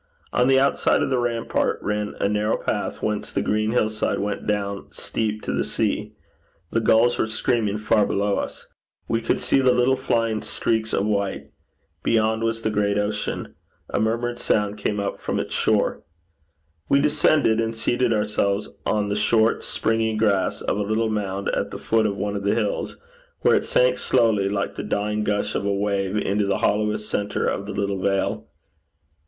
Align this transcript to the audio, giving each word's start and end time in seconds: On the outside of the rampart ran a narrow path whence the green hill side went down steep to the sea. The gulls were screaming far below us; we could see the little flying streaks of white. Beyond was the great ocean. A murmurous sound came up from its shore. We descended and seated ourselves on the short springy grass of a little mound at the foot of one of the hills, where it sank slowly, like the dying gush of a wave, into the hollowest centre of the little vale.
On 0.33 0.47
the 0.47 0.59
outside 0.59 1.03
of 1.03 1.11
the 1.11 1.19
rampart 1.19 1.77
ran 1.83 2.15
a 2.19 2.27
narrow 2.27 2.57
path 2.57 3.03
whence 3.03 3.31
the 3.31 3.43
green 3.43 3.69
hill 3.69 3.87
side 3.87 4.17
went 4.17 4.47
down 4.47 4.87
steep 4.89 5.43
to 5.43 5.51
the 5.53 5.63
sea. 5.63 6.13
The 6.71 6.79
gulls 6.81 7.19
were 7.19 7.27
screaming 7.27 7.77
far 7.77 8.07
below 8.07 8.37
us; 8.39 8.65
we 9.07 9.21
could 9.21 9.39
see 9.39 9.59
the 9.59 9.73
little 9.75 9.95
flying 9.95 10.41
streaks 10.41 10.91
of 10.91 11.05
white. 11.05 11.51
Beyond 12.01 12.41
was 12.43 12.63
the 12.63 12.71
great 12.71 12.97
ocean. 12.97 13.53
A 13.91 13.99
murmurous 13.99 14.41
sound 14.41 14.79
came 14.79 14.99
up 14.99 15.19
from 15.19 15.37
its 15.37 15.53
shore. 15.53 16.01
We 16.89 16.99
descended 16.99 17.61
and 17.61 17.75
seated 17.75 18.11
ourselves 18.11 18.69
on 18.87 19.07
the 19.09 19.15
short 19.15 19.63
springy 19.63 20.15
grass 20.17 20.61
of 20.61 20.77
a 20.79 20.81
little 20.81 21.11
mound 21.11 21.47
at 21.49 21.69
the 21.69 21.77
foot 21.77 22.07
of 22.07 22.17
one 22.17 22.35
of 22.35 22.41
the 22.41 22.55
hills, 22.55 22.97
where 23.41 23.53
it 23.53 23.65
sank 23.65 23.99
slowly, 23.99 24.49
like 24.49 24.73
the 24.73 24.83
dying 24.83 25.23
gush 25.23 25.53
of 25.53 25.63
a 25.63 25.71
wave, 25.71 26.17
into 26.17 26.47
the 26.47 26.57
hollowest 26.57 27.07
centre 27.07 27.45
of 27.45 27.67
the 27.67 27.71
little 27.73 28.01
vale. 28.01 28.47